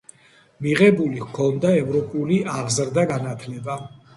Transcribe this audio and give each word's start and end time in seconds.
მიღებული 0.67 1.21
ჰქონდა 1.25 1.73
ევროპული 1.81 2.39
აღზრდა-განათლება. 2.55 3.79